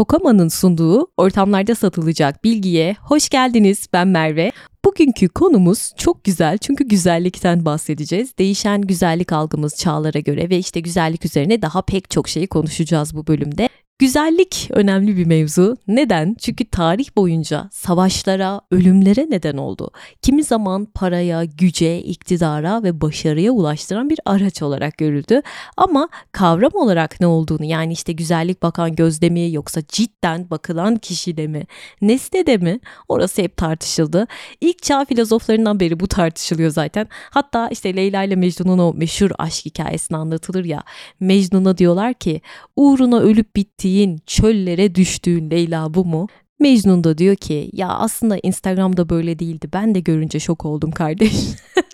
[0.00, 3.86] Kokama'nın sunduğu ortamlarda satılacak bilgiye hoş geldiniz.
[3.92, 4.52] Ben Merve.
[4.84, 8.38] Bugünkü konumuz çok güzel çünkü güzellikten bahsedeceğiz.
[8.38, 13.26] Değişen güzellik algımız çağlara göre ve işte güzellik üzerine daha pek çok şeyi konuşacağız bu
[13.26, 13.68] bölümde.
[14.00, 15.76] Güzellik önemli bir mevzu.
[15.88, 16.36] Neden?
[16.38, 19.90] Çünkü tarih boyunca savaşlara, ölümlere neden oldu.
[20.22, 25.42] Kimi zaman paraya, güce, iktidara ve başarıya ulaştıran bir araç olarak görüldü.
[25.76, 31.46] Ama kavram olarak ne olduğunu yani işte güzellik bakan gözde mi yoksa cidden bakılan kişide
[31.46, 31.66] mi,
[32.02, 34.26] nesnede mi orası hep tartışıldı.
[34.60, 37.08] İlk çağ filozoflarından beri bu tartışılıyor zaten.
[37.30, 40.82] Hatta işte Leyla ile Mecnun'un o meşhur aşk hikayesini anlatılır ya.
[41.20, 42.40] Mecnun'a diyorlar ki
[42.76, 46.28] uğruna ölüp bitti gittiğin, çöllere düştüğün Leyla bu mu?
[46.60, 49.68] Mecnun da diyor ki ya aslında Instagram'da böyle değildi.
[49.72, 51.32] Ben de görünce şok oldum kardeş.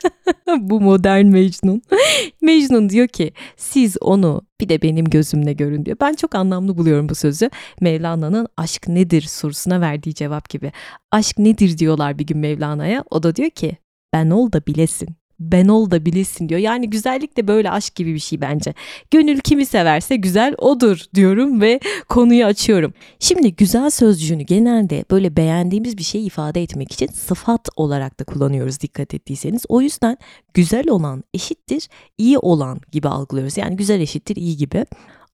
[0.61, 1.83] bu modern Mecnun.
[2.43, 5.97] Mecnun diyor ki siz onu bir de benim gözümle görün diyor.
[6.01, 7.51] Ben çok anlamlı buluyorum bu sözü.
[7.81, 10.73] Mevlana'nın aşk nedir sorusuna verdiği cevap gibi.
[11.13, 13.05] Aşk nedir diyorlar bir gün Mevlana'ya.
[13.11, 13.77] O da diyor ki
[14.13, 15.09] ben ol da bilesin
[15.41, 16.61] ben ol da bilirsin diyor.
[16.61, 18.75] Yani güzellik de böyle aşk gibi bir şey bence.
[19.11, 22.95] Gönül kimi severse güzel odur diyorum ve konuyu açıyorum.
[23.19, 28.81] Şimdi güzel sözcüğünü genelde böyle beğendiğimiz bir şey ifade etmek için sıfat olarak da kullanıyoruz
[28.81, 29.63] dikkat ettiyseniz.
[29.69, 30.19] O yüzden
[30.55, 33.57] güzel olan eşittir iyi olan gibi algılıyoruz.
[33.57, 34.87] Yani güzel eşittir iyi gibi.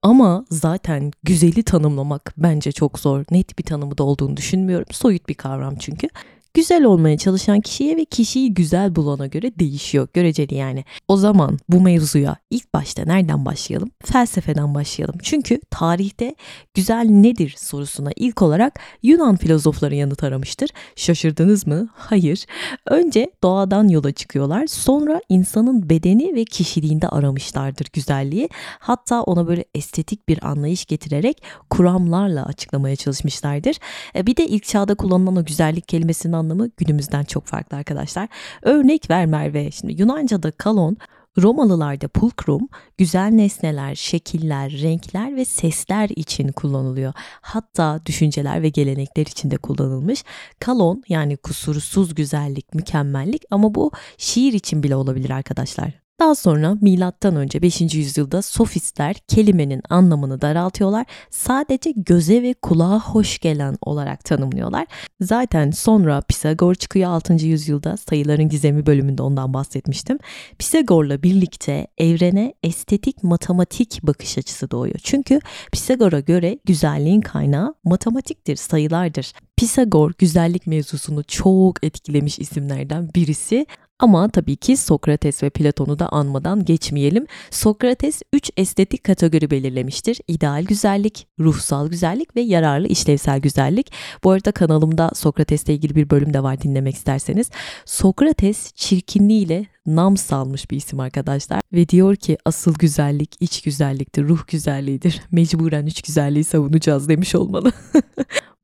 [0.02, 3.24] Ama zaten güzeli tanımlamak bence çok zor.
[3.30, 4.86] Net bir tanımı da olduğunu düşünmüyorum.
[4.90, 6.08] Soyut bir kavram çünkü
[6.54, 10.08] güzel olmaya çalışan kişiye ve kişiyi güzel bulana göre değişiyor.
[10.12, 10.84] Göreceli yani.
[11.08, 13.90] O zaman bu mevzuya ilk başta nereden başlayalım?
[14.04, 15.14] Felsefeden başlayalım.
[15.22, 16.34] Çünkü tarihte
[16.74, 20.70] güzel nedir sorusuna ilk olarak Yunan filozofları yanıt aramıştır.
[20.96, 21.88] Şaşırdınız mı?
[21.94, 22.46] Hayır.
[22.86, 24.66] Önce doğadan yola çıkıyorlar.
[24.66, 28.48] Sonra insanın bedeni ve kişiliğinde aramışlardır güzelliği.
[28.78, 33.76] Hatta ona böyle estetik bir anlayış getirerek kuramlarla açıklamaya çalışmışlardır.
[34.16, 38.28] E, bir de ilk çağda kullanılan o güzellik kelimesinin anlamı günümüzden çok farklı arkadaşlar.
[38.62, 39.70] Örnek ver Merve.
[39.70, 40.96] Şimdi Yunanca'da kalon
[41.38, 42.68] Romalılarda pulkrum
[42.98, 47.12] güzel nesneler, şekiller, renkler ve sesler için kullanılıyor.
[47.40, 50.24] Hatta düşünceler ve gelenekler için de kullanılmış.
[50.60, 56.01] Kalon yani kusursuz güzellik, mükemmellik ama bu şiir için bile olabilir arkadaşlar.
[56.22, 57.94] Daha sonra milattan önce 5.
[57.94, 61.06] yüzyılda sofistler kelimenin anlamını daraltıyorlar.
[61.30, 64.86] Sadece göze ve kulağa hoş gelen olarak tanımlıyorlar.
[65.20, 67.32] Zaten sonra Pisagor çıkıyor 6.
[67.32, 70.18] yüzyılda sayıların gizemi bölümünde ondan bahsetmiştim.
[70.58, 74.98] Pisagor'la birlikte evrene estetik matematik bakış açısı doğuyor.
[75.02, 75.40] Çünkü
[75.72, 79.32] Pisagor'a göre güzelliğin kaynağı matematiktir, sayılardır.
[79.56, 83.66] Pisagor güzellik mevzusunu çok etkilemiş isimlerden birisi.
[83.98, 87.26] Ama tabii ki Sokrates ve Platon'u da anmadan geçmeyelim.
[87.50, 90.20] Sokrates 3 estetik kategori belirlemiştir.
[90.28, 93.92] İdeal güzellik, ruhsal güzellik ve yararlı işlevsel güzellik.
[94.24, 97.50] Bu arada kanalımda Sokrates'le ilgili bir bölüm de var dinlemek isterseniz.
[97.84, 101.60] Sokrates çirkinliğiyle nam salmış bir isim arkadaşlar.
[101.72, 105.22] Ve diyor ki asıl güzellik iç güzelliktir, ruh güzelliğidir.
[105.30, 107.72] Mecburen üç güzelliği savunacağız demiş olmalı.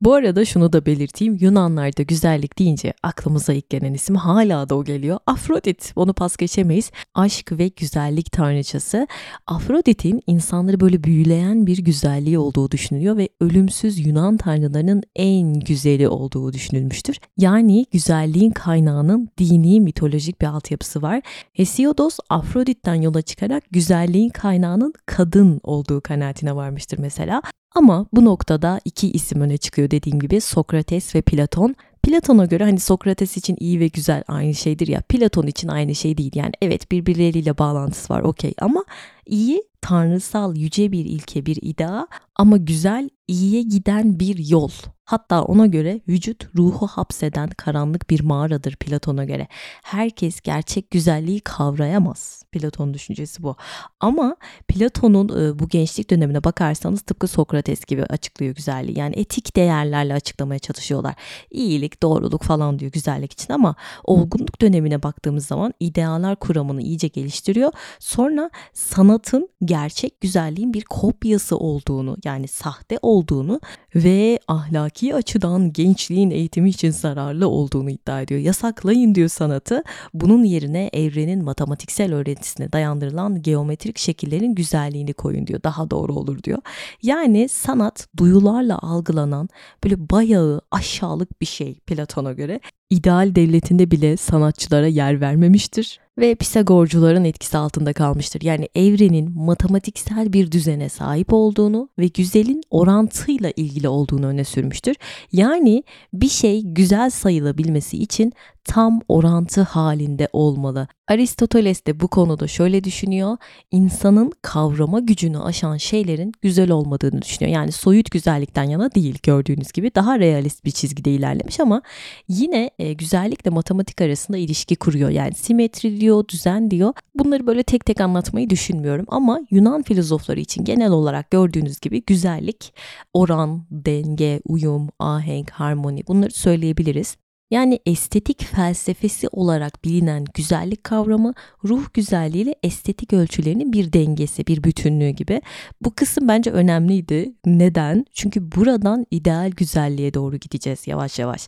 [0.01, 1.37] Bu arada şunu da belirteyim.
[1.41, 5.19] Yunanlarda güzellik deyince aklımıza ilk gelen isim hala da o geliyor.
[5.27, 5.93] Afrodit.
[5.95, 6.91] Onu pas geçemeyiz.
[7.15, 9.07] Aşk ve güzellik tanrıçası.
[9.47, 16.53] Afrodit'in insanları böyle büyüleyen bir güzelliği olduğu düşünülüyor ve ölümsüz Yunan tanrılarının en güzeli olduğu
[16.53, 17.19] düşünülmüştür.
[17.37, 21.08] Yani güzelliğin kaynağının dini mitolojik bir altyapısı var.
[21.53, 27.41] Hesiodos Afrodit'ten yola çıkarak güzelliğin kaynağının kadın olduğu kanaatine varmıştır mesela.
[27.75, 31.75] Ama bu noktada iki isim öne çıkıyor dediğim gibi Sokrates ve Platon.
[32.03, 36.17] Platon'a göre hani Sokrates için iyi ve güzel aynı şeydir ya Platon için aynı şey
[36.17, 36.31] değil.
[36.35, 38.83] Yani evet birbirleriyle bağlantısı var okey ama
[39.25, 44.71] iyi tanrısal yüce bir ilke bir idea ama güzel iyiye giden bir yol.
[45.05, 49.47] Hatta ona göre vücut ruhu hapseden karanlık bir mağaradır Platon'a göre.
[49.83, 52.38] Herkes gerçek güzelliği kavrayamaz.
[52.51, 53.55] Platon düşüncesi bu.
[53.99, 54.35] Ama
[54.67, 58.99] Platon'un e, bu gençlik dönemine bakarsanız tıpkı Sokrates gibi açıklıyor güzelliği.
[58.99, 61.15] Yani etik değerlerle açıklamaya çalışıyorlar.
[61.51, 67.71] İyilik, doğruluk falan diyor güzellik için ama olgunluk dönemine baktığımız zaman idealar kuramını iyice geliştiriyor.
[67.99, 73.61] Sonra sanatın gerçek güzelliğin bir kopyası olduğunu yani sahte olduğunu
[73.95, 78.41] ve ahlaki açıdan gençliğin eğitimi için zararlı olduğunu iddia ediyor.
[78.41, 79.83] Yasaklayın diyor sanatı.
[80.13, 85.63] Bunun yerine evrenin matematiksel öğretisine dayandırılan geometrik şekillerin güzelliğini koyun diyor.
[85.63, 86.59] Daha doğru olur diyor.
[87.03, 89.49] Yani sanat duyularla algılanan
[89.83, 92.59] böyle bayağı aşağılık bir şey Platon'a göre.
[92.89, 98.41] İdeal devletinde bile sanatçılara yer vermemiştir ve Pisagorcuların etkisi altında kalmıştır.
[98.41, 104.95] Yani evrenin matematiksel bir düzene sahip olduğunu ve güzelin orantıyla ilgili olduğunu öne sürmüştür.
[105.31, 105.83] Yani
[106.13, 108.33] bir şey güzel sayılabilmesi için
[108.69, 110.87] tam orantı halinde olmalı.
[111.07, 113.37] Aristoteles de bu konuda şöyle düşünüyor.
[113.71, 117.55] İnsanın kavrama gücünü aşan şeylerin güzel olmadığını düşünüyor.
[117.55, 121.81] Yani soyut güzellikten yana değil gördüğünüz gibi daha realist bir çizgide ilerlemiş ama
[122.27, 125.09] yine e, güzellikle matematik arasında ilişki kuruyor.
[125.09, 126.93] Yani simetri diyor, düzen diyor.
[127.15, 132.73] Bunları böyle tek tek anlatmayı düşünmüyorum ama Yunan filozofları için genel olarak gördüğünüz gibi güzellik,
[133.13, 137.17] oran, denge, uyum, ahenk, harmoni bunları söyleyebiliriz.
[137.51, 141.33] Yani estetik felsefesi olarak bilinen güzellik kavramı
[141.63, 145.41] ruh güzelliği ile estetik ölçülerinin bir dengesi, bir bütünlüğü gibi.
[145.81, 147.33] Bu kısım bence önemliydi.
[147.45, 148.05] Neden?
[148.13, 151.47] Çünkü buradan ideal güzelliğe doğru gideceğiz yavaş yavaş.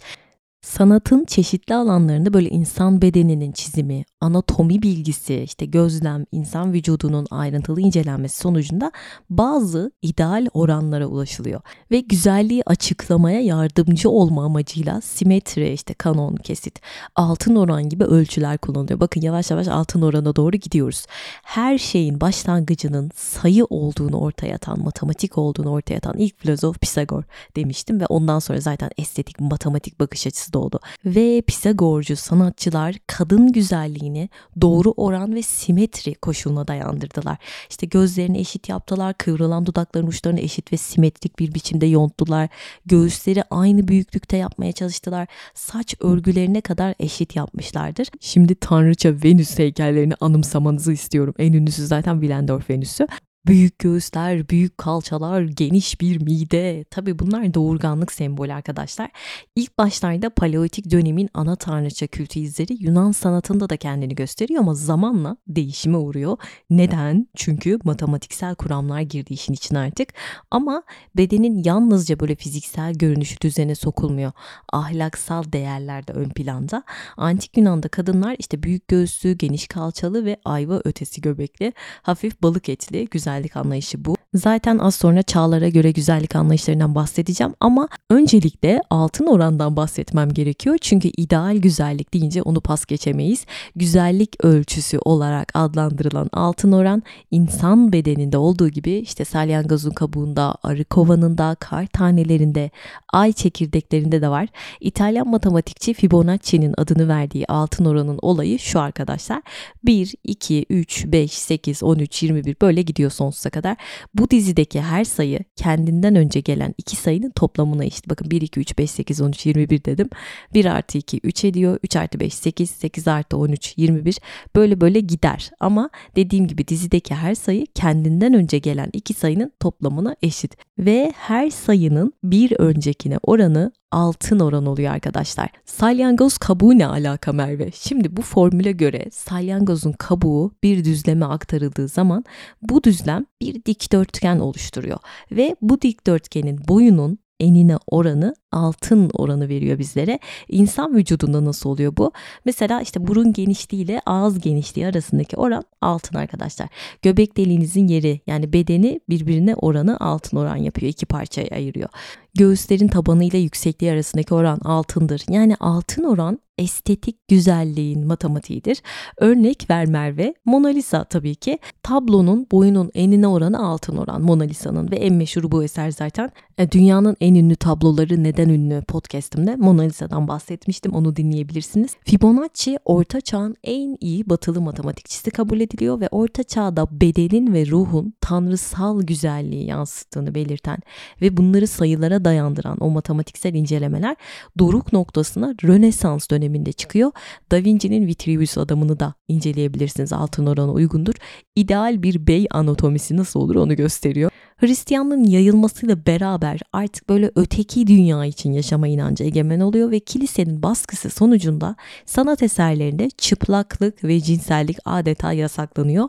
[0.65, 8.37] Sanatın çeşitli alanlarında böyle insan bedeninin çizimi, anatomi bilgisi, işte gözlem, insan vücudunun ayrıntılı incelenmesi
[8.37, 8.91] sonucunda
[9.29, 11.61] bazı ideal oranlara ulaşılıyor.
[11.91, 16.81] Ve güzelliği açıklamaya yardımcı olma amacıyla simetri, işte kanon, kesit,
[17.15, 18.99] altın oran gibi ölçüler kullanılıyor.
[18.99, 21.05] Bakın yavaş yavaş altın orana doğru gidiyoruz.
[21.43, 27.23] Her şeyin başlangıcının sayı olduğunu ortaya atan, matematik olduğunu ortaya atan ilk filozof Pisagor
[27.55, 30.79] demiştim ve ondan sonra zaten estetik matematik bakış açısı doğdu.
[31.05, 34.29] Ve Pisagorcu sanatçılar kadın güzelliğini
[34.61, 37.37] doğru oran ve simetri koşuluna dayandırdılar.
[37.69, 42.49] İşte gözlerini eşit yaptılar, kıvrılan dudakların uçlarını eşit ve simetrik bir biçimde yonttular.
[42.85, 45.27] Göğüsleri aynı büyüklükte yapmaya çalıştılar.
[45.53, 48.07] Saç örgülerine kadar eşit yapmışlardır.
[48.19, 51.33] Şimdi tanrıça Venüs heykellerini anımsamanızı istiyorum.
[51.39, 53.07] En ünlüsü zaten Willendorf Venüs'ü.
[53.47, 56.83] Büyük göğüsler, büyük kalçalar, geniş bir mide.
[56.83, 59.11] Tabi bunlar doğurganlık sembolü arkadaşlar.
[59.55, 65.37] İlk başlarda paleolitik dönemin ana tanrıça kültü izleri Yunan sanatında da kendini gösteriyor ama zamanla
[65.47, 66.37] değişime uğruyor.
[66.69, 67.27] Neden?
[67.35, 70.09] Çünkü matematiksel kuramlar girdi işin içine artık.
[70.51, 70.83] Ama
[71.17, 74.31] bedenin yalnızca böyle fiziksel görünüşü düzene sokulmuyor.
[74.73, 76.83] Ahlaksal değerler de ön planda.
[77.17, 83.07] Antik Yunan'da kadınlar işte büyük göğüslü, geniş kalçalı ve ayva ötesi göbekli, hafif balık etli,
[83.11, 84.15] güzel güzellik anlayışı bu.
[84.33, 90.77] Zaten az sonra çağlara göre güzellik anlayışlarından bahsedeceğim ama öncelikle altın orandan bahsetmem gerekiyor.
[90.81, 93.45] Çünkü ideal güzellik deyince onu pas geçemeyiz.
[93.75, 101.55] Güzellik ölçüsü olarak adlandırılan altın oran insan bedeninde olduğu gibi işte salyangozun kabuğunda, arı kovanında,
[101.59, 102.71] kar tanelerinde,
[103.13, 104.47] ay çekirdeklerinde de var.
[104.79, 109.41] İtalyan matematikçi Fibonacci'nin adını verdiği altın oranın olayı şu arkadaşlar.
[109.85, 113.77] 1, 2, 3, 5, 8, 13, 21 böyle gidiyor sonsuza kadar.
[114.13, 118.09] Bu dizideki her sayı kendinden önce gelen iki sayının toplamına eşit.
[118.09, 120.09] Bakın 1, 2, 3, 5, 8, 13, 21 dedim.
[120.53, 121.79] 1 artı 2 3 ediyor.
[121.83, 124.17] 3 artı 5 8, 8 artı 13 21.
[124.55, 125.51] Böyle böyle gider.
[125.59, 130.57] Ama dediğim gibi dizideki her sayı kendinden önce gelen iki sayının toplamına eşit.
[130.79, 135.49] Ve her sayının bir öncekine oranı altın oran oluyor arkadaşlar.
[135.65, 137.71] Salyangoz kabuğu ne alaka Merve?
[137.71, 142.23] Şimdi bu formüle göre salyangozun kabuğu bir düzleme aktarıldığı zaman
[142.61, 144.99] bu düzlem bir dikdörtgen oluşturuyor
[145.31, 150.19] ve bu dikdörtgenin boyunun enine oranı altın oranı veriyor bizlere.
[150.47, 152.11] İnsan vücudunda nasıl oluyor bu?
[152.45, 156.69] Mesela işte burun genişliği ile ağız genişliği arasındaki oran altın arkadaşlar.
[157.01, 160.91] Göbek deliğinizin yeri yani bedeni birbirine oranı altın oran yapıyor.
[160.91, 161.89] iki parçaya ayırıyor.
[162.37, 165.23] Göğüslerin tabanı ile yüksekliği arasındaki oran altındır.
[165.29, 168.81] Yani altın oran estetik güzelliğin matematiğidir.
[169.17, 170.33] Örnek ver Merve.
[170.45, 171.59] Mona Lisa tabii ki.
[171.83, 176.31] Tablonun boyunun enine oranı altın oran Mona Lisa'nın ve en meşhur bu eser zaten.
[176.57, 180.93] E, dünyanın en ünlü tabloları neden ünlü podcast'imde Mona Lisa'dan bahsetmiştim.
[180.93, 181.91] Onu dinleyebilirsiniz.
[182.05, 188.13] Fibonacci orta çağın en iyi batılı matematikçisi kabul ediliyor ve orta çağda bedenin ve ruhun
[188.21, 190.77] tanrısal güzelliği yansıttığını belirten
[191.21, 194.15] ve bunları sayılara dayandıran o matematiksel incelemeler
[194.59, 197.11] doruk noktasına Rönesans döneminde çıkıyor.
[197.51, 200.13] Da Vinci'nin Vitruvius adamını da inceleyebilirsiniz.
[200.13, 201.13] Altın oranı uygundur.
[201.55, 204.31] İdeal bir bey anatomisi nasıl olur onu gösteriyor.
[204.61, 211.09] Hristiyanlığın yayılmasıyla beraber artık böyle öteki dünya için yaşama inancı egemen oluyor ve kilisenin baskısı
[211.09, 211.75] sonucunda
[212.05, 216.07] sanat eserlerinde çıplaklık ve cinsellik adeta yasaklanıyor.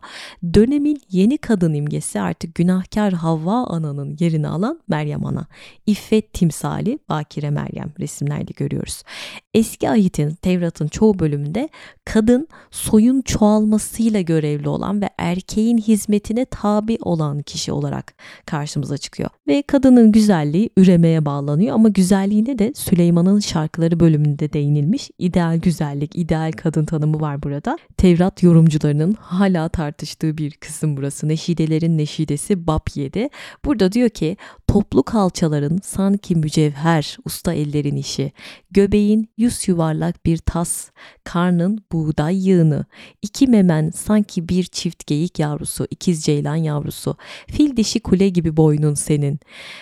[0.54, 5.46] Dönemin yeni kadın imgesi artık günahkar Havva Ana'nın yerini alan Meryem Ana.
[5.86, 9.02] İffet timsali Bakire Meryem resimlerde görüyoruz.
[9.54, 11.68] Eski ahitin, Tevrat'ın çoğu bölümünde
[12.04, 18.14] kadın soyun çoğalmasıyla görevli olan ve erkeğin hizmetine tabi olan kişi olarak
[18.46, 19.30] karşımıza çıkıyor.
[19.48, 25.10] Ve kadının güzelliği üremeye bağlanıyor ama güzelliğine de Süleyman'ın şarkıları bölümünde değinilmiş.
[25.18, 27.78] İdeal güzellik, ideal kadın tanımı var burada.
[27.96, 31.28] Tevrat yorumcularının hala tartıştığı bir kısım burası.
[31.28, 33.28] Neşidelerin neşidesi Bab 7.
[33.64, 38.32] Burada diyor ki toplu kalçaların sanki mücevher usta ellerin işi,
[38.70, 40.90] göbeğin yüz yuvarlak bir tas,
[41.24, 42.84] karnın buğday yığını,
[43.22, 48.94] iki memen sanki bir çift geyik yavrusu, ikiz ceylan yavrusu, fil dişi kule gibi boynun
[48.94, 49.40] senin,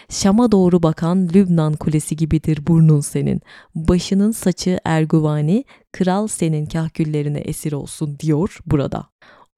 [0.09, 3.41] Şam'a doğru bakan Lübnan kulesi gibidir burnun senin,
[3.75, 9.07] başının saçı erguvani, kral senin kahküllerine esir olsun diyor burada.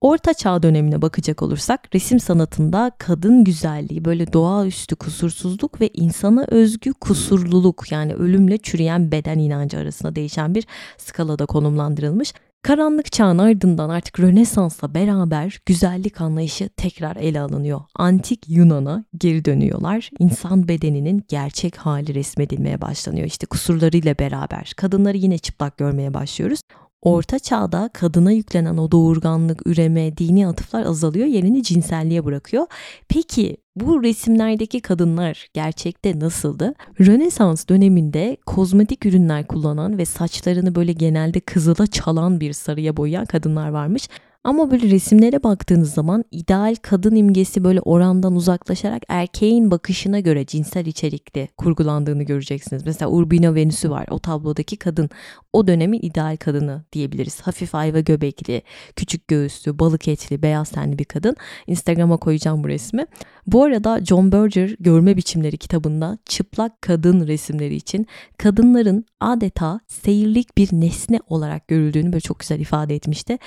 [0.03, 6.93] Orta Çağ dönemine bakacak olursak resim sanatında kadın güzelliği böyle doğaüstü kusursuzluk ve insana özgü
[6.93, 10.67] kusurluluk yani ölümle çürüyen beden inancı arasında değişen bir
[10.99, 12.35] skalada konumlandırılmış.
[12.63, 17.81] Karanlık çağın ardından artık Rönesans'la beraber güzellik anlayışı tekrar ele alınıyor.
[17.95, 20.11] Antik Yunan'a geri dönüyorlar.
[20.19, 23.27] İnsan bedeninin gerçek hali resmedilmeye başlanıyor.
[23.27, 26.61] İşte kusurlarıyla beraber kadınları yine çıplak görmeye başlıyoruz.
[27.03, 32.67] Orta çağda kadına yüklenen o doğurganlık, üreme, dini atıflar azalıyor, yerini cinselliğe bırakıyor.
[33.09, 36.75] Peki bu resimlerdeki kadınlar gerçekte nasıldı?
[37.01, 43.69] Rönesans döneminde kozmetik ürünler kullanan ve saçlarını böyle genelde kızıla çalan bir sarıya boyayan kadınlar
[43.69, 44.09] varmış.
[44.45, 50.87] Ama böyle resimlere baktığınız zaman ideal kadın imgesi böyle orandan uzaklaşarak erkeğin bakışına göre cinsel
[50.87, 52.87] içerikli kurgulandığını göreceksiniz.
[52.87, 54.07] Mesela Urbino Venüs'ü var.
[54.11, 55.11] O tablodaki kadın
[55.53, 57.41] o dönemin ideal kadını diyebiliriz.
[57.41, 58.63] Hafif ayva göbekli,
[58.97, 61.37] küçük göğüslü, balık etli, beyaz tenli bir kadın.
[61.67, 63.07] Instagram'a koyacağım bu resmi.
[63.47, 68.07] Bu arada John Berger Görme Biçimleri kitabında çıplak kadın resimleri için
[68.39, 73.39] kadınların adeta seyirlik bir nesne olarak görüldüğünü böyle çok güzel ifade etmişti.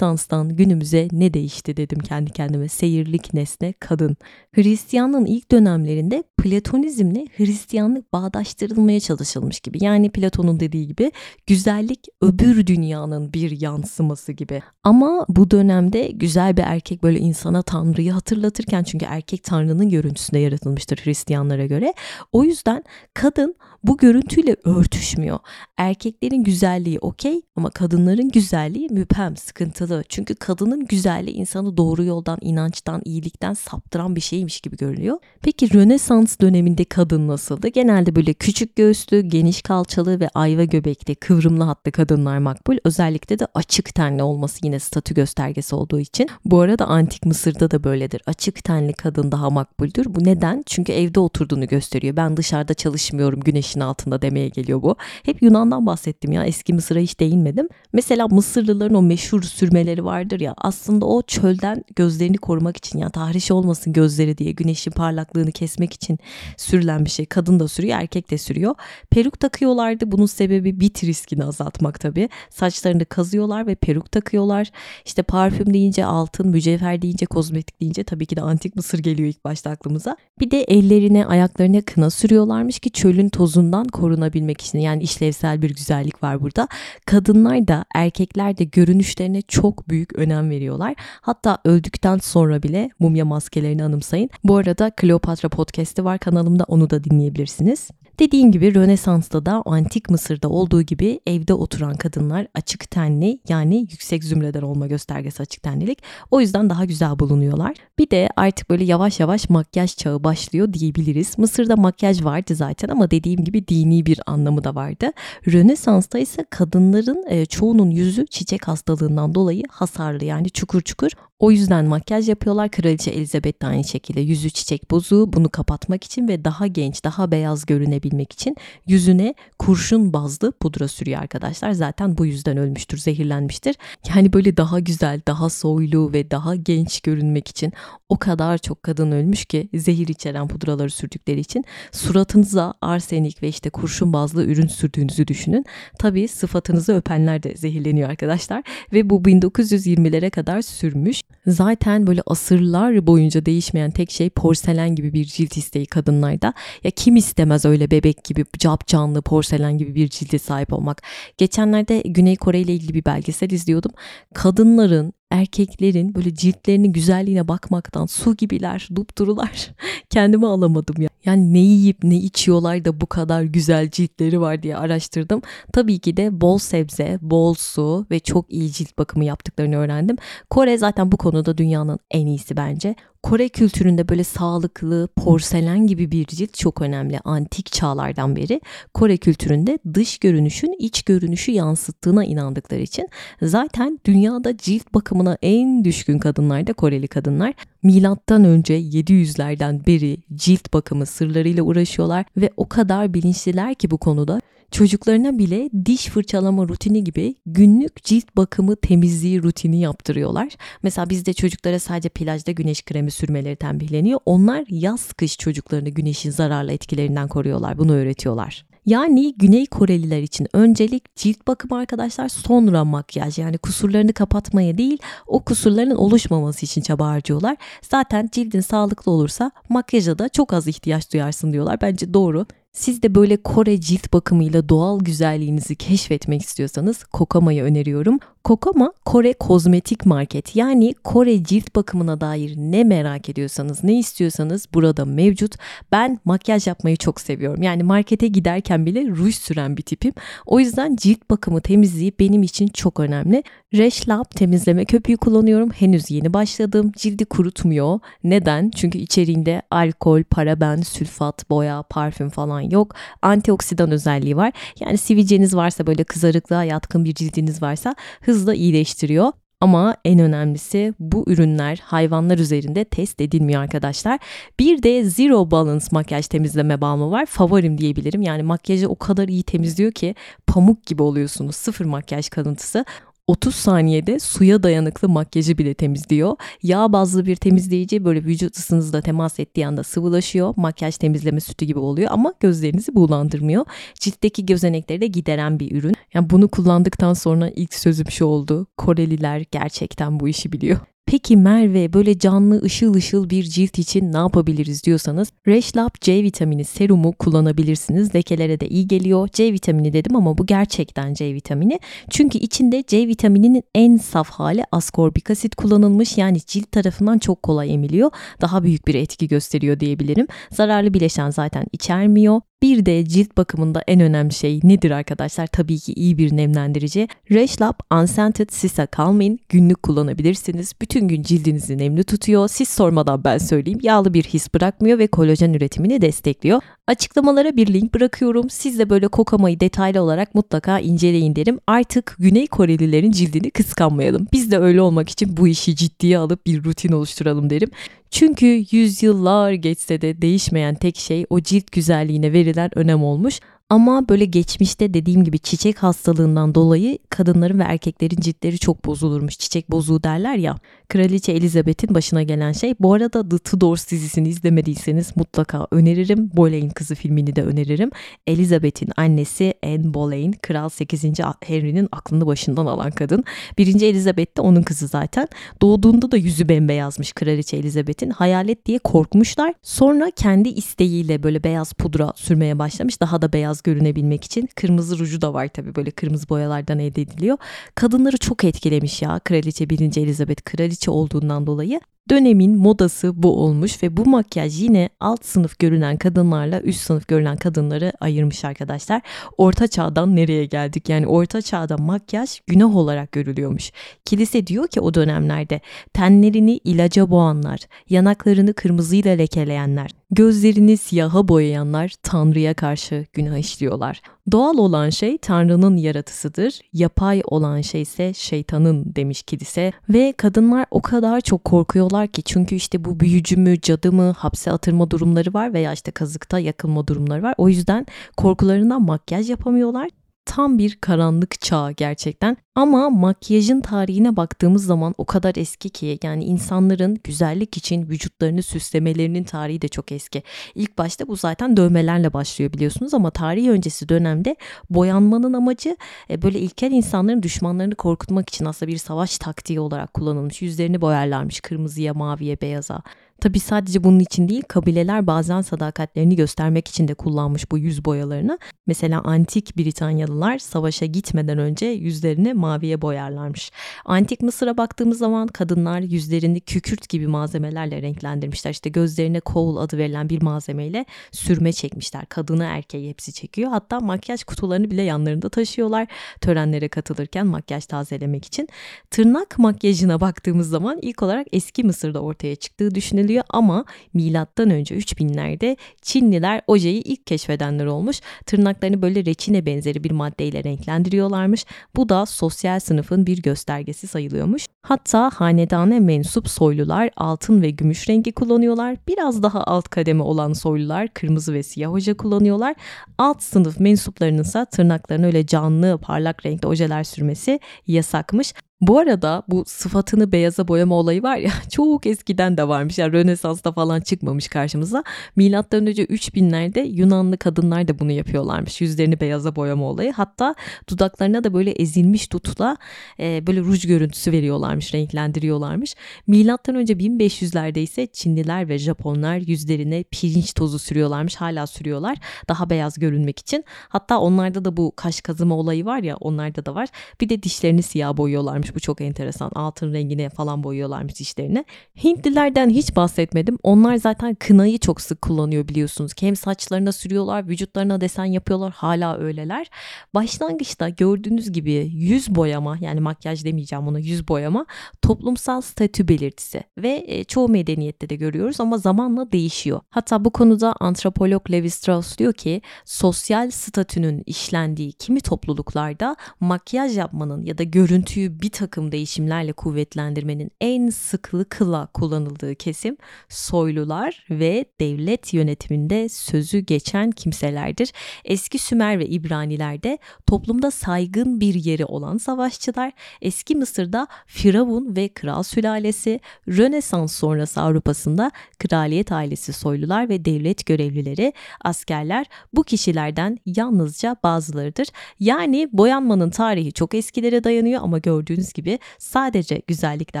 [0.24, 2.68] Rönesans'tan günümüze ne değişti dedim kendi kendime.
[2.68, 4.16] Seyirlik nesne kadın.
[4.54, 9.84] Hristiyanlığın ilk dönemlerinde Platonizmle Hristiyanlık bağdaştırılmaya çalışılmış gibi.
[9.84, 11.12] Yani Platon'un dediği gibi
[11.46, 14.62] güzellik öbür dünyanın bir yansıması gibi.
[14.82, 20.96] Ama bu dönemde güzel bir erkek böyle insana Tanrı'yı hatırlatırken çünkü erkek Tanrı'nın görüntüsünde yaratılmıştır
[21.04, 21.94] Hristiyanlara göre.
[22.32, 25.38] O yüzden kadın bu görüntüyle örtüşmüyor.
[25.76, 30.04] Erkeklerin güzelliği okey ama kadınların güzelliği müphem, sıkıntılı.
[30.08, 35.18] Çünkü kadının güzelliği insanı doğru yoldan, inançtan, iyilikten saptıran bir şeymiş gibi görünüyor.
[35.42, 37.68] Peki Rönesans döneminde kadın nasıldı?
[37.68, 42.76] Genelde böyle küçük göğüslü, geniş kalçalı ve ayva göbekli, kıvrımlı hatlı kadınlar makbul.
[42.84, 46.28] Özellikle de açık tenli olması yine statü göstergesi olduğu için.
[46.44, 48.22] Bu arada antik Mısır'da da böyledir.
[48.26, 50.06] Açık tenli kadın daha makbuldür.
[50.08, 50.62] Bu neden?
[50.66, 52.16] Çünkü evde oturduğunu gösteriyor.
[52.16, 53.40] Ben dışarıda çalışmıyorum
[53.74, 54.96] güneşin altında demeye geliyor bu.
[55.24, 56.44] Hep Yunan'dan bahsettim ya.
[56.44, 57.68] Eski Mısır'a hiç değinmedim.
[57.92, 60.54] Mesela Mısırlıların o meşhur sürmeleri vardır ya.
[60.56, 66.18] Aslında o çölden gözlerini korumak için ya tahriş olmasın gözleri diye güneşin parlaklığını kesmek için
[66.56, 67.26] sürülen bir şey.
[67.26, 68.74] Kadın da sürüyor, erkek de sürüyor.
[69.10, 70.12] Peruk takıyorlardı.
[70.12, 72.28] Bunun sebebi bit riskini azaltmak tabii.
[72.50, 74.70] Saçlarını kazıyorlar ve peruk takıyorlar.
[75.04, 79.44] İşte parfüm deyince altın, mücevher deyince kozmetik deyince tabii ki de antik Mısır geliyor ilk
[79.44, 80.16] başta aklımıza.
[80.40, 83.28] Bir de ellerine, ayaklarına kına sürüyorlarmış ki çölün
[83.64, 84.78] tozundan korunabilmek için.
[84.78, 86.68] Yani işlevsel bir güzellik var burada.
[87.06, 90.94] Kadınlar da erkekler de görünüşlerine çok büyük önem veriyorlar.
[91.20, 94.30] Hatta öldükten sonra bile mumya maskelerini anımsayın.
[94.44, 97.90] Bu arada Kleopatra podcast'i var kanalımda onu da dinleyebilirsiniz.
[98.18, 104.24] Dediğim gibi Rönesans'ta da antik Mısır'da olduğu gibi evde oturan kadınlar açık tenli yani yüksek
[104.24, 106.02] zümreden olma göstergesi açık tenlilik.
[106.30, 107.76] O yüzden daha güzel bulunuyorlar.
[107.98, 111.38] Bir de artık böyle yavaş yavaş makyaj çağı başlıyor diyebiliriz.
[111.38, 115.10] Mısır'da makyaj vardı zaten ama dediğim gibi dini bir anlamı da vardı.
[115.46, 121.10] Rönesans'ta ise kadınların e, çoğunun yüzü çiçek hastalığından dolayı hasarlı yani çukur çukur.
[121.44, 122.70] O yüzden makyaj yapıyorlar.
[122.70, 127.30] Kraliçe Elizabeth de aynı şekilde yüzü çiçek bozuğu bunu kapatmak için ve daha genç, daha
[127.30, 131.72] beyaz görünebilmek için yüzüne kurşun bazlı pudra sürüyor arkadaşlar.
[131.72, 133.76] Zaten bu yüzden ölmüştür, zehirlenmiştir.
[134.08, 137.72] Yani böyle daha güzel, daha soylu ve daha genç görünmek için
[138.08, 143.70] o kadar çok kadın ölmüş ki zehir içeren pudraları sürdükleri için suratınıza arsenik ve işte
[143.70, 145.64] kurşun bazlı ürün sürdüğünüzü düşünün.
[145.98, 151.22] Tabii sıfatınızı öpenler de zehirleniyor arkadaşlar ve bu 1920'lere kadar sürmüş.
[151.46, 156.54] Zaten böyle asırlar boyunca değişmeyen tek şey porselen gibi bir cilt isteği kadınlarda.
[156.84, 161.02] Ya kim istemez öyle bebek gibi cap canlı porselen gibi bir cilde sahip olmak.
[161.38, 163.92] Geçenlerde Güney Kore ile ilgili bir belgesel izliyordum.
[164.34, 169.74] Kadınların erkeklerin böyle ciltlerinin güzelliğine bakmaktan su gibiler, dupdurular.
[170.10, 171.08] Kendimi alamadım ya.
[171.24, 175.42] Yani ne yiyip ne içiyorlar da bu kadar güzel ciltleri var diye araştırdım.
[175.72, 180.16] Tabii ki de bol sebze, bol su ve çok iyi cilt bakımı yaptıklarını öğrendim.
[180.50, 182.94] Kore zaten bu konuda dünyanın en iyisi bence.
[183.24, 187.20] Kore kültüründe böyle sağlıklı, porselen gibi bir cilt çok önemli.
[187.24, 188.60] Antik çağlardan beri
[188.94, 193.08] Kore kültüründe dış görünüşün iç görünüşü yansıttığına inandıkları için
[193.42, 197.54] zaten dünyada cilt bakımına en düşkün kadınlar da Koreli kadınlar.
[197.82, 204.40] Milattan önce 700'lerden beri cilt bakımı sırlarıyla uğraşıyorlar ve o kadar bilinçliler ki bu konuda
[204.70, 210.48] Çocuklarına bile diş fırçalama rutini gibi günlük cilt bakımı temizliği rutini yaptırıyorlar.
[210.82, 214.20] Mesela bizde çocuklara sadece plajda güneş kremi sürmeleri tembihleniyor.
[214.26, 217.78] Onlar yaz kış çocuklarını güneşin zararlı etkilerinden koruyorlar.
[217.78, 218.64] Bunu öğretiyorlar.
[218.86, 225.44] Yani Güney Koreliler için öncelik cilt bakımı arkadaşlar sonra makyaj yani kusurlarını kapatmaya değil o
[225.44, 227.56] kusurların oluşmaması için çaba harcıyorlar.
[227.82, 231.80] Zaten cildin sağlıklı olursa makyaja da çok az ihtiyaç duyarsın diyorlar.
[231.80, 232.46] Bence doğru.
[232.74, 238.18] Siz de böyle Kore cilt bakımıyla doğal güzelliğinizi keşfetmek istiyorsanız Kokama'yı öneriyorum.
[238.44, 245.04] Kokoma Kore kozmetik market yani Kore cilt bakımına dair ne merak ediyorsanız ne istiyorsanız burada
[245.04, 245.54] mevcut.
[245.92, 247.62] Ben makyaj yapmayı çok seviyorum.
[247.62, 250.12] Yani markete giderken bile ruj süren bir tipim.
[250.46, 253.42] O yüzden cilt bakımı temizliği benim için çok önemli.
[253.74, 255.70] Resh Lab temizleme köpüğü kullanıyorum.
[255.70, 256.92] Henüz yeni başladım.
[256.96, 258.00] Cildi kurutmuyor.
[258.24, 258.70] Neden?
[258.70, 262.94] Çünkü içeriğinde alkol, paraben, sülfat, boya, parfüm falan yok.
[263.22, 264.52] Antioksidan özelliği var.
[264.80, 269.32] Yani sivilceniz varsa böyle kızarıklığa yatkın bir cildiniz varsa hızla iyileştiriyor.
[269.60, 274.18] Ama en önemlisi bu ürünler hayvanlar üzerinde test edilmiyor arkadaşlar.
[274.58, 277.26] Bir de Zero Balance makyaj temizleme balmı var.
[277.26, 278.22] Favorim diyebilirim.
[278.22, 280.14] Yani makyajı o kadar iyi temizliyor ki
[280.46, 281.56] pamuk gibi oluyorsunuz.
[281.56, 282.84] Sıfır makyaj kalıntısı.
[283.26, 286.36] 30 saniyede suya dayanıklı makyajı bile temizliyor.
[286.62, 290.54] Yağ bazlı bir temizleyici böyle vücut ısınızla temas ettiği anda sıvılaşıyor.
[290.56, 293.64] Makyaj temizleme sütü gibi oluyor ama gözlerinizi buğulandırmıyor.
[293.94, 295.94] Ciltteki gözenekleri de gideren bir ürün.
[296.14, 298.66] Yani bunu kullandıktan sonra ilk sözüm şu oldu.
[298.76, 300.93] Koreliler gerçekten bu işi biliyor.
[301.06, 306.64] Peki Merve böyle canlı ışıl ışıl bir cilt için ne yapabiliriz diyorsanız Reshlab C vitamini
[306.64, 308.14] serumu kullanabilirsiniz.
[308.14, 309.28] Lekelere de iyi geliyor.
[309.32, 311.80] C vitamini dedim ama bu gerçekten C vitamini.
[312.10, 316.18] Çünkü içinde C vitamininin en saf hali askorbic asit kullanılmış.
[316.18, 318.10] Yani cilt tarafından çok kolay emiliyor.
[318.40, 320.26] Daha büyük bir etki gösteriyor diyebilirim.
[320.50, 322.40] Zararlı bileşen zaten içermiyor.
[322.64, 325.46] Bir de cilt bakımında en önemli şey nedir arkadaşlar?
[325.46, 327.08] Tabii ki iyi bir nemlendirici.
[327.30, 330.72] Reshlab Unscented Sisa Calming günlük kullanabilirsiniz.
[330.82, 332.48] Bütün gün cildinizi nemli tutuyor.
[332.48, 333.78] Siz sormadan ben söyleyeyim.
[333.82, 336.60] Yağlı bir his bırakmıyor ve kolajen üretimini destekliyor.
[336.86, 338.50] Açıklamalara bir link bırakıyorum.
[338.50, 341.58] Siz de böyle kokamayı detaylı olarak mutlaka inceleyin derim.
[341.66, 344.26] Artık Güney Korelilerin cildini kıskanmayalım.
[344.32, 347.70] Biz de öyle olmak için bu işi ciddiye alıp bir rutin oluşturalım derim.
[348.14, 353.40] Çünkü yüzyıllar geçse de değişmeyen tek şey o cilt güzelliğine verilen önem olmuş.
[353.70, 359.38] Ama böyle geçmişte dediğim gibi çiçek hastalığından dolayı kadınların ve erkeklerin ciltleri çok bozulurmuş.
[359.38, 360.56] Çiçek bozuğu derler ya.
[360.88, 362.74] Kraliçe Elizabeth'in başına gelen şey.
[362.80, 366.30] Bu arada The Tudors dizisini izlemediyseniz mutlaka öneririm.
[366.36, 367.90] Boleyn Kızı filmini de öneririm.
[368.26, 371.04] Elizabeth'in annesi Anne Boleyn, Kral 8.
[371.44, 373.24] Henry'nin aklını başından alan kadın.
[373.58, 375.28] Birinci Elizabeth de onun kızı zaten.
[375.62, 378.10] Doğduğunda da yüzü bembeyazmış Kraliçe Elizabeth'in.
[378.10, 379.54] Hayalet diye korkmuşlar.
[379.62, 383.00] Sonra kendi isteğiyle böyle beyaz pudra sürmeye başlamış.
[383.00, 384.48] Daha da beyaz görünebilmek için.
[384.56, 387.38] Kırmızı ruju da var tabii böyle kırmızı boyalardan elde ediliyor.
[387.74, 389.96] Kadınları çok etkilemiş ya Kraliçe 1.
[389.96, 391.80] Elizabeth kraliçe olduğundan dolayı.
[392.10, 397.36] Dönemin modası bu olmuş ve bu makyaj yine alt sınıf görünen kadınlarla üst sınıf görünen
[397.36, 399.02] kadınları ayırmış arkadaşlar.
[399.38, 400.88] Orta çağdan nereye geldik?
[400.88, 403.72] Yani orta çağda makyaj günah olarak görülüyormuş.
[404.04, 405.60] Kilise diyor ki o dönemlerde
[405.92, 414.00] tenlerini ilaca boğanlar, yanaklarını kırmızıyla lekeleyenler, gözlerini siyaha boyayanlar Tanrı'ya karşı günah işliyorlar.
[414.32, 420.82] Doğal olan şey Tanrı'nın yaratısıdır, yapay olan şey ise şeytanın demiş kilise ve kadınlar o
[420.82, 425.52] kadar çok korkuyorlar ki çünkü işte bu büyücü mü, cadı mı, hapse atırma durumları var
[425.52, 427.34] veya işte kazıkta yakılma durumları var.
[427.38, 429.88] O yüzden korkularından makyaj yapamıyorlar
[430.26, 432.36] tam bir karanlık çağ gerçekten.
[432.54, 439.24] Ama makyajın tarihine baktığımız zaman o kadar eski ki yani insanların güzellik için vücutlarını süslemelerinin
[439.24, 440.22] tarihi de çok eski.
[440.54, 444.36] İlk başta bu zaten dövmelerle başlıyor biliyorsunuz ama tarih öncesi dönemde
[444.70, 445.76] boyanmanın amacı
[446.10, 450.42] e, böyle ilkel insanların düşmanlarını korkutmak için aslında bir savaş taktiği olarak kullanılmış.
[450.42, 452.82] Yüzlerini boyarlarmış kırmızıya, maviye, beyaza.
[453.24, 458.38] Tabi sadece bunun için değil kabileler bazen sadakatlerini göstermek için de kullanmış bu yüz boyalarını.
[458.66, 463.50] Mesela antik Britanyalılar savaşa gitmeden önce yüzlerini maviye boyarlarmış.
[463.84, 468.50] Antik Mısır'a baktığımız zaman kadınlar yüzlerini kükürt gibi malzemelerle renklendirmişler.
[468.50, 472.06] İşte gözlerine kowl adı verilen bir malzemeyle sürme çekmişler.
[472.06, 473.50] Kadını erkeği hepsi çekiyor.
[473.50, 475.86] Hatta makyaj kutularını bile yanlarında taşıyorlar.
[476.20, 478.48] Törenlere katılırken makyaj tazelemek için.
[478.90, 484.74] Tırnak makyajına baktığımız zaman ilk olarak eski Mısır'da ortaya çıktığı düşünülüyor ediliyor ama milattan önce
[484.74, 488.00] 3000'lerde Çinliler ojeyi ilk keşfedenler olmuş.
[488.26, 491.46] Tırnaklarını böyle reçine benzeri bir maddeyle renklendiriyorlarmış.
[491.76, 494.46] Bu da sosyal sınıfın bir göstergesi sayılıyormuş.
[494.62, 498.76] Hatta hanedane mensup soylular altın ve gümüş rengi kullanıyorlar.
[498.88, 502.54] Biraz daha alt kademe olan soylular kırmızı ve siyah oje kullanıyorlar.
[502.98, 508.34] Alt sınıf mensuplarının ise tırnaklarına öyle canlı parlak renkte ojeler sürmesi yasakmış.
[508.60, 512.78] Bu arada bu sıfatını beyaza boyama olayı var ya çok eskiden de varmış.
[512.78, 514.84] Yani Rönesans'ta falan çıkmamış karşımıza.
[515.16, 518.60] Milattan önce 3000'lerde Yunanlı kadınlar da bunu yapıyorlarmış.
[518.60, 519.92] Yüzlerini beyaza boyama olayı.
[519.92, 520.34] Hatta
[520.70, 522.56] dudaklarına da böyle ezilmiş dutla
[523.00, 525.74] e, böyle ruj görüntüsü veriyorlarmış, renklendiriyorlarmış.
[526.06, 531.16] Milattan önce 1500'lerde ise Çinliler ve Japonlar yüzlerine pirinç tozu sürüyorlarmış.
[531.16, 531.98] Hala sürüyorlar.
[532.28, 533.44] Daha beyaz görünmek için.
[533.68, 536.68] Hatta onlarda da bu kaş kazıma olayı var ya onlarda da var.
[537.00, 539.30] Bir de dişlerini siyah boyuyorlarmış bu çok enteresan.
[539.34, 541.44] Altın rengine falan boyuyorlarmış dişlerini.
[541.84, 543.38] Hintlilerden hiç bahsetmedim.
[543.42, 545.92] Onlar zaten kınayı çok sık kullanıyor biliyorsunuz.
[546.00, 548.52] Hem saçlarına sürüyorlar, vücutlarına desen yapıyorlar.
[548.52, 549.50] Hala öyleler.
[549.94, 554.46] Başlangıçta gördüğünüz gibi yüz boyama yani makyaj demeyeceğim ona yüz boyama
[554.82, 559.60] toplumsal statü belirtisi ve e, çoğu medeniyette de görüyoruz ama zamanla değişiyor.
[559.70, 567.24] Hatta bu konuda antropolog Levi Strauss diyor ki sosyal statünün işlendiği kimi topluluklarda makyaj yapmanın
[567.24, 572.76] ya da görüntüyü bir takım değişimlerle kuvvetlendirmenin en sıklıkla kullanıldığı kesim
[573.08, 577.72] soylular ve devlet yönetiminde sözü geçen kimselerdir.
[578.04, 585.22] Eski Sümer ve İbranilerde toplumda saygın bir yeri olan savaşçılar, eski Mısır'da Firavun ve kral
[585.22, 591.12] sülalesi, Rönesans sonrası Avrupa'sında kraliyet ailesi soylular ve devlet görevlileri,
[591.44, 594.68] askerler bu kişilerden yalnızca bazılarıdır.
[595.00, 600.00] Yani boyanmanın tarihi çok eskilere dayanıyor ama gördüğünüz gibi sadece güzellikle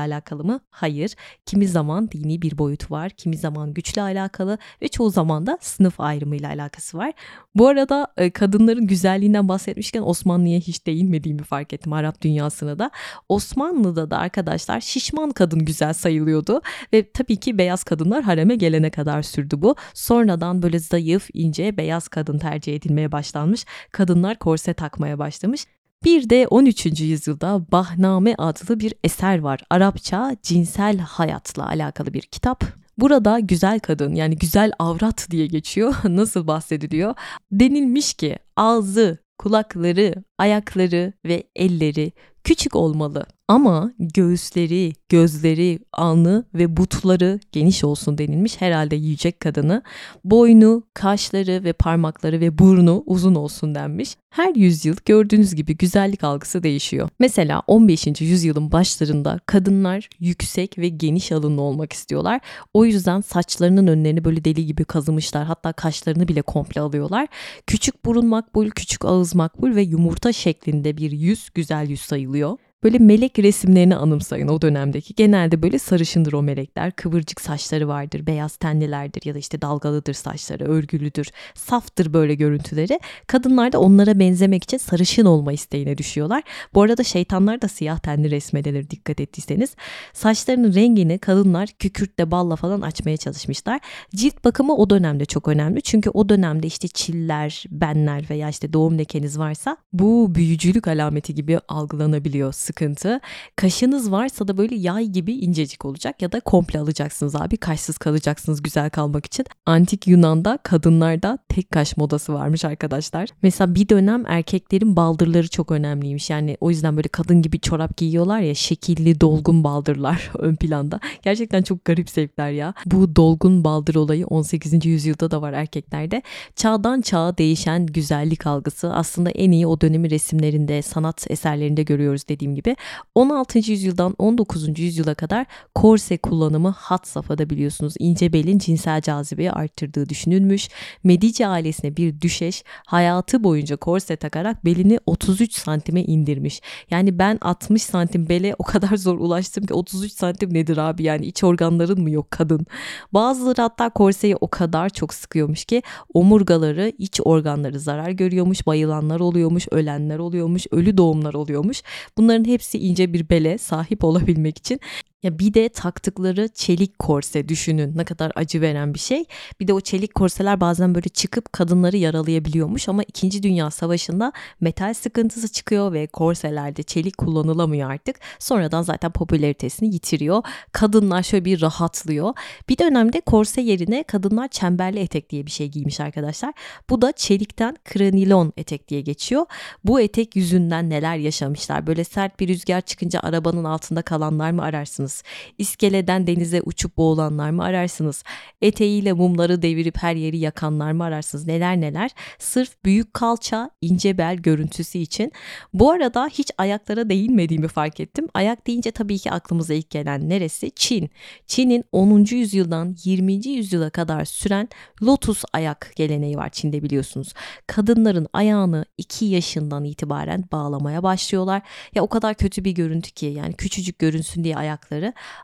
[0.00, 0.60] alakalı mı?
[0.70, 1.14] Hayır.
[1.46, 6.00] Kimi zaman dini bir boyutu var, kimi zaman güçle alakalı ve çoğu zaman da sınıf
[6.00, 7.12] ayrımıyla alakası var.
[7.54, 12.90] Bu arada e, kadınların güzelliğinden bahsetmişken Osmanlı'ya hiç değinmediğimi fark ettim Arap dünyasına da.
[13.28, 16.60] Osmanlı'da da arkadaşlar şişman kadın güzel sayılıyordu
[16.92, 19.76] ve tabii ki beyaz kadınlar hareme gelene kadar sürdü bu.
[19.94, 23.64] Sonradan böyle zayıf, ince, beyaz kadın tercih edilmeye başlanmış.
[23.92, 25.66] Kadınlar korse takmaya başlamış.
[26.04, 27.00] Bir de 13.
[27.00, 29.60] yüzyılda Bahname adlı bir eser var.
[29.70, 32.64] Arapça cinsel hayatla alakalı bir kitap.
[32.98, 35.94] Burada güzel kadın yani güzel avrat diye geçiyor.
[36.04, 37.14] Nasıl bahsediliyor?
[37.52, 42.12] Denilmiş ki ağzı, kulakları, ayakları ve elleri
[42.44, 43.26] küçük olmalı.
[43.48, 49.82] Ama göğüsleri, gözleri, alnı ve butları geniş olsun denilmiş herhalde yiyecek kadını.
[50.24, 54.16] Boynu, kaşları ve parmakları ve burnu uzun olsun denmiş.
[54.30, 57.08] Her yüzyıl gördüğünüz gibi güzellik algısı değişiyor.
[57.18, 58.20] Mesela 15.
[58.20, 62.40] yüzyılın başlarında kadınlar yüksek ve geniş alınlı olmak istiyorlar.
[62.74, 65.44] O yüzden saçlarının önlerini böyle deli gibi kazımışlar.
[65.44, 67.28] Hatta kaşlarını bile komple alıyorlar.
[67.66, 72.58] Küçük burun makbul, küçük ağız makbul ve yumurta şeklinde bir yüz güzel yüz sayılıyor.
[72.84, 75.14] Böyle melek resimlerini anımsayın o dönemdeki.
[75.14, 76.92] Genelde böyle sarışındır o melekler.
[76.92, 81.30] Kıvırcık saçları vardır, beyaz tenlilerdir ya da işte dalgalıdır saçları, örgülüdür.
[81.54, 83.00] Saftır böyle görüntüleri.
[83.26, 86.42] Kadınlar da onlara benzemek için sarışın olma isteğine düşüyorlar.
[86.74, 89.76] Bu arada şeytanlar da siyah tenli resmedelir dikkat ettiyseniz.
[90.12, 93.80] Saçlarının rengini kadınlar kükürtle balla falan açmaya çalışmışlar.
[94.14, 95.82] Cilt bakımı o dönemde çok önemli.
[95.82, 101.58] Çünkü o dönemde işte çiller, benler veya işte doğum lekeniz varsa bu büyücülük alameti gibi
[101.68, 103.20] algılanabiliyor sıkıntı.
[103.56, 107.56] Kaşınız varsa da böyle yay gibi incecik olacak ya da komple alacaksınız abi.
[107.56, 109.46] Kaşsız kalacaksınız güzel kalmak için.
[109.66, 113.28] Antik Yunan'da kadınlarda tek kaş modası varmış arkadaşlar.
[113.42, 116.30] Mesela bir dönem erkeklerin baldırları çok önemliymiş.
[116.30, 121.00] Yani o yüzden böyle kadın gibi çorap giyiyorlar ya şekilli dolgun baldırlar ön planda.
[121.22, 122.74] Gerçekten çok garip zevkler ya.
[122.86, 124.86] Bu dolgun baldır olayı 18.
[124.86, 126.22] yüzyılda da var erkeklerde.
[126.56, 132.54] Çağdan çağa değişen güzellik algısı aslında en iyi o dönemi resimlerinde, sanat eserlerinde görüyoruz dediğim
[132.54, 132.76] gibi gibi
[133.14, 133.58] 16.
[133.58, 134.78] yüzyıldan 19.
[134.78, 140.68] yüzyıla kadar korse kullanımı hat safhada biliyorsunuz ince belin cinsel cazibeyi arttırdığı düşünülmüş.
[141.04, 146.60] Medici ailesine bir düşeş hayatı boyunca korse takarak belini 33 santime indirmiş.
[146.90, 151.26] Yani ben 60 santim bele o kadar zor ulaştım ki 33 santim nedir abi yani
[151.26, 152.66] iç organların mı yok kadın?
[153.12, 155.82] Bazıları hatta korseyi o kadar çok sıkıyormuş ki
[156.14, 161.82] omurgaları iç organları zarar görüyormuş, bayılanlar oluyormuş, ölenler oluyormuş, ölü doğumlar oluyormuş.
[162.18, 164.80] Bunların hepsi ince bir bele sahip olabilmek için
[165.24, 169.24] Ya bir de taktıkları çelik korse düşünün ne kadar acı veren bir şey.
[169.60, 173.42] Bir de o çelik korseler bazen böyle çıkıp kadınları yaralayabiliyormuş ama 2.
[173.42, 178.16] Dünya Savaşı'nda metal sıkıntısı çıkıyor ve korselerde çelik kullanılamıyor artık.
[178.38, 180.42] Sonradan zaten popülaritesini yitiriyor.
[180.72, 182.34] Kadınlar şöyle bir rahatlıyor.
[182.68, 186.54] Bir dönemde korse yerine kadınlar çemberli etek diye bir şey giymiş arkadaşlar.
[186.90, 189.46] Bu da çelikten kranilon etek diye geçiyor.
[189.84, 191.86] Bu etek yüzünden neler yaşamışlar.
[191.86, 195.13] Böyle sert bir rüzgar çıkınca arabanın altında kalanlar mı ararsınız?
[195.58, 198.24] İskeleden denize uçup boğulanlar mı ararsınız?
[198.62, 201.46] Eteğiyle mumları devirip her yeri yakanlar mı ararsınız?
[201.46, 202.10] Neler neler.
[202.38, 205.32] Sırf büyük kalça, ince bel görüntüsü için.
[205.72, 208.28] Bu arada hiç ayaklara değinmediğimi fark ettim.
[208.34, 210.70] Ayak deyince tabii ki aklımıza ilk gelen neresi?
[210.76, 211.10] Çin.
[211.46, 212.26] Çin'in 10.
[212.30, 213.48] yüzyıldan 20.
[213.48, 214.68] yüzyıla kadar süren
[215.02, 217.32] lotus ayak geleneği var Çin'de biliyorsunuz.
[217.66, 221.62] Kadınların ayağını 2 yaşından itibaren bağlamaya başlıyorlar.
[221.94, 224.93] Ya o kadar kötü bir görüntü ki yani küçücük görünsün diye ayakları.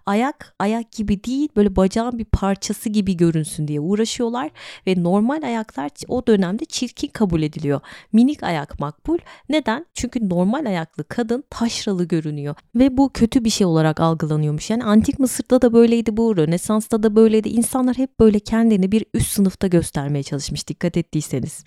[0.06, 4.50] Ayak ayak gibi değil böyle bacağın bir parçası gibi görünsün diye uğraşıyorlar
[4.86, 7.80] ve normal ayaklar o dönemde çirkin kabul ediliyor.
[8.12, 9.18] Minik ayak makbul.
[9.48, 9.86] Neden?
[9.94, 14.70] Çünkü normal ayaklı kadın taşralı görünüyor ve bu kötü bir şey olarak algılanıyormuş.
[14.70, 17.48] Yani antik Mısır'da da böyleydi bu, Rönesans'ta da böyleydi.
[17.48, 21.64] İnsanlar hep böyle kendini bir üst sınıfta göstermeye çalışmış dikkat ettiyseniz.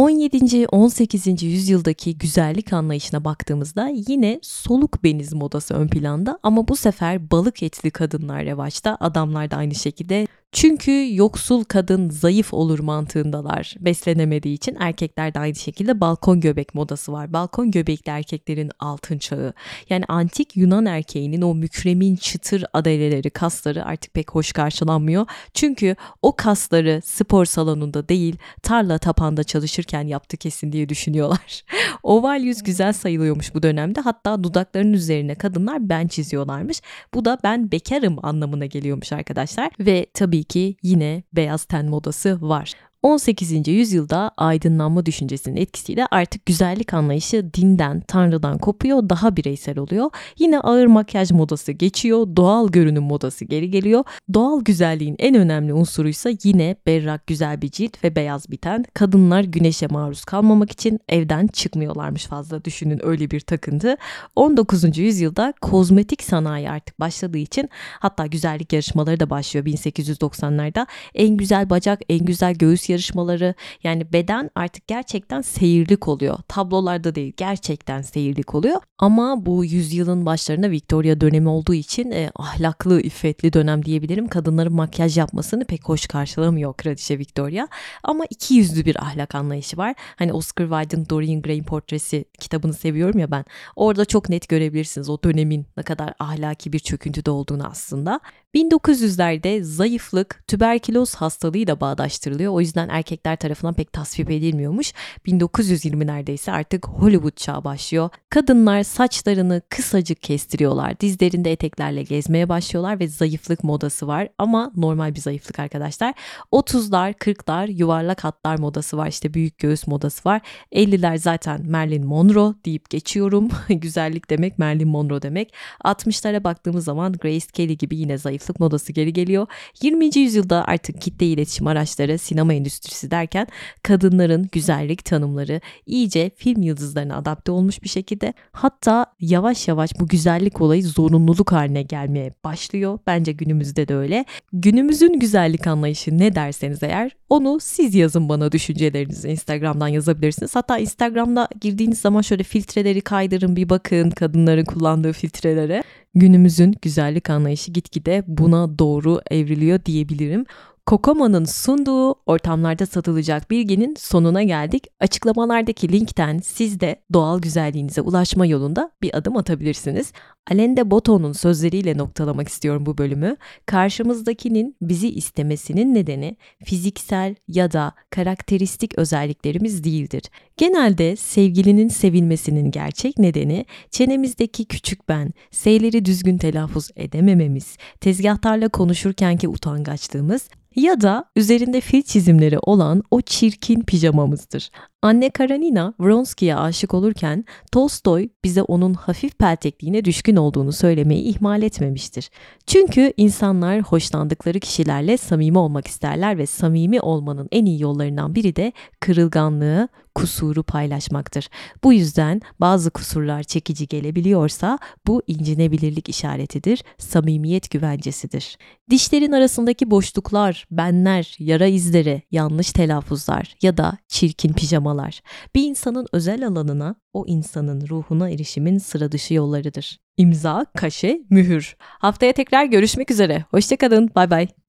[0.00, 0.66] 17.
[0.66, 1.42] 18.
[1.42, 7.90] yüzyıldaki güzellik anlayışına baktığımızda yine soluk beniz modası ön planda ama bu sefer balık etli
[7.90, 13.74] kadınlar revaçta, adamlar da aynı şekilde çünkü yoksul kadın zayıf olur mantığındalar.
[13.80, 17.32] Beslenemediği için erkekler de aynı şekilde balkon göbek modası var.
[17.32, 19.52] Balkon göbekli erkeklerin altın çağı.
[19.88, 25.26] Yani antik Yunan erkeğinin o mükremin çıtır adaleleri, kasları artık pek hoş karşılanmıyor.
[25.54, 31.64] Çünkü o kasları spor salonunda değil, tarla tapanda çalışırken yaptı kesin diye düşünüyorlar.
[32.02, 34.00] Oval yüz güzel sayılıyormuş bu dönemde.
[34.00, 36.80] Hatta dudaklarının üzerine kadınlar ben çiziyorlarmış.
[37.14, 39.70] Bu da ben bekarım anlamına geliyormuş arkadaşlar.
[39.80, 42.74] Ve tabii tabii ki yine beyaz ten modası var.
[43.02, 43.68] 18.
[43.68, 50.10] yüzyılda aydınlanma düşüncesinin etkisiyle artık güzellik anlayışı dinden, tanrıdan kopuyor, daha bireysel oluyor.
[50.38, 54.04] Yine ağır makyaj modası geçiyor, doğal görünüm modası geri geliyor.
[54.34, 58.84] Doğal güzelliğin en önemli unsuruysa yine berrak güzel bir cilt ve beyaz biten.
[58.94, 63.96] Kadınlar güneşe maruz kalmamak için evden çıkmıyorlarmış fazla düşünün öyle bir takıntı.
[64.36, 64.98] 19.
[64.98, 67.68] yüzyılda kozmetik sanayi artık başladığı için
[68.00, 70.86] hatta güzellik yarışmaları da başlıyor 1890'larda.
[71.14, 76.38] En güzel bacak, en güzel göğüs yarışmaları yani beden artık gerçekten seyirlik oluyor.
[76.48, 78.80] Tablolarda değil gerçekten seyirlik oluyor.
[78.98, 84.28] Ama bu yüzyılın başlarında Victoria dönemi olduğu için e, ahlaklı, iffetli dönem diyebilirim.
[84.28, 87.68] Kadınların makyaj yapmasını pek hoş karşılamıyor Kraliçe Victoria.
[88.02, 89.94] Ama iki yüzlü bir ahlak anlayışı var.
[90.16, 93.44] Hani Oscar Wilde'ın Dorian Gray'in portresi kitabını seviyorum ya ben.
[93.76, 98.20] Orada çok net görebilirsiniz o dönemin ne kadar ahlaki bir çöküntüde olduğunu aslında.
[98.54, 102.52] 1900'lerde zayıflık tüberküloz hastalığıyla bağdaştırılıyor.
[102.52, 104.92] O yüzden erkekler tarafından pek tasvip edilmiyormuş.
[105.26, 108.10] 1920'lerde ise artık Hollywood çağı başlıyor.
[108.30, 111.00] Kadınlar saçlarını kısacık kestiriyorlar.
[111.00, 114.28] Dizlerinde eteklerle gezmeye başlıyorlar ve zayıflık modası var.
[114.38, 116.14] Ama normal bir zayıflık arkadaşlar.
[116.52, 119.08] 30'lar, 40'lar yuvarlak hatlar modası var.
[119.08, 120.40] İşte büyük göğüs modası var.
[120.72, 123.48] 50'ler zaten Marilyn Monroe deyip geçiyorum.
[123.68, 125.54] Güzellik demek Marilyn Monroe demek.
[125.84, 129.46] 60'lara baktığımız zaman Grace Kelly gibi yine zayıflık modası geri geliyor.
[129.82, 130.18] 20.
[130.18, 133.46] yüzyılda artık kitle iletişim araçları, sinema endüstrisi derken
[133.82, 140.60] kadınların güzellik tanımları iyice film yıldızlarına adapte olmuş bir şekilde hatta yavaş yavaş bu güzellik
[140.60, 142.98] olayı zorunluluk haline gelmeye başlıyor.
[143.06, 144.24] Bence günümüzde de öyle.
[144.52, 150.56] Günümüzün güzellik anlayışı ne derseniz eğer onu siz yazın bana düşüncelerinizi Instagram'dan yazabilirsiniz.
[150.56, 155.82] Hatta Instagram'da girdiğiniz zaman şöyle filtreleri kaydırın bir bakın kadınların kullandığı filtrelere.
[156.14, 160.44] Günümüzün güzellik anlayışı gitgide buna doğru evriliyor diyebilirim.
[160.90, 164.86] Kokoma'nın sunduğu ortamlarda satılacak bilginin sonuna geldik.
[165.00, 170.12] Açıklamalardaki linkten siz de doğal güzelliğinize ulaşma yolunda bir adım atabilirsiniz.
[170.50, 173.36] Alende Boto'nun sözleriyle noktalamak istiyorum bu bölümü.
[173.66, 180.22] Karşımızdakinin bizi istemesinin nedeni fiziksel ya da karakteristik özelliklerimiz değildir.
[180.56, 190.48] Genelde sevgilinin sevilmesinin gerçek nedeni çenemizdeki küçük ben, S'leri düzgün telaffuz edemememiz, tezgahtarla konuşurkenki utangaçlığımız
[190.76, 194.70] ya da üzerinde fil çizimleri olan o çirkin pijamamızdır.
[195.02, 202.30] Anne Karanina Vronsky'ye aşık olurken Tolstoy bize onun hafif peltekliğine düşkün olduğunu söylemeyi ihmal etmemiştir.
[202.66, 208.72] Çünkü insanlar hoşlandıkları kişilerle samimi olmak isterler ve samimi olmanın en iyi yollarından biri de
[209.00, 211.48] kırılganlığı, kusuru paylaşmaktır.
[211.84, 218.58] Bu yüzden bazı kusurlar çekici gelebiliyorsa bu incinebilirlik işaretidir, samimiyet güvencesidir.
[218.90, 224.52] Dişlerin arasındaki boşluklar, benler, yara izleri, yanlış telaffuzlar ya da çirkin
[224.90, 225.20] pijamalar
[225.54, 229.98] bir insanın özel alanına, o insanın ruhuna erişimin sıra dışı yollarıdır.
[230.16, 231.76] İmza, kaşe, mühür.
[231.78, 233.44] Haftaya tekrar görüşmek üzere.
[233.50, 234.10] Hoşçakalın.
[234.14, 234.59] Bay bay.